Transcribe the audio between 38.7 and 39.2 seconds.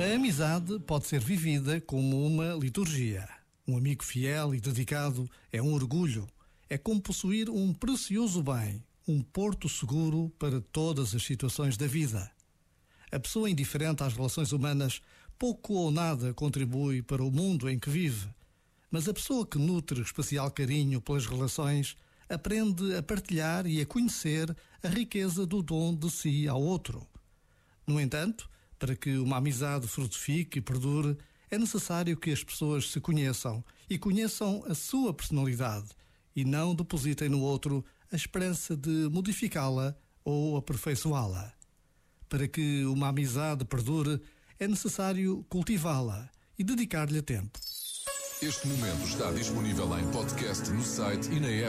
de